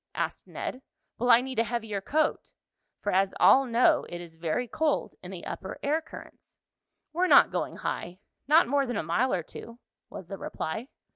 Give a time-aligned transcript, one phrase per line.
[0.15, 0.81] asked Ned.
[1.19, 2.53] "Will I need a heavier coat?"
[3.03, 6.57] for as all know, it is very cold in the upper air currents.
[7.13, 8.17] "We're not going high,
[8.47, 9.77] not more than a mile or two,"
[10.09, 10.87] was the reply.